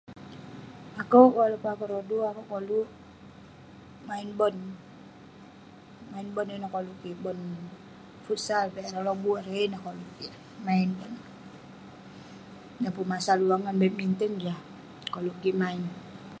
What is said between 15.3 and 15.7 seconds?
kik.